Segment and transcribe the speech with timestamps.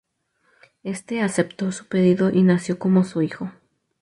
[0.83, 3.51] Este aceptó su pedido y nació como su hijo.